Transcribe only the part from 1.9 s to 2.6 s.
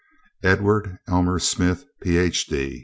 Ph.